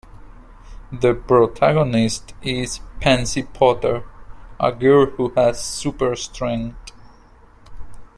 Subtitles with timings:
[0.91, 4.03] The protagonist is Pansy Potter,
[4.59, 6.91] a girl who has super strength.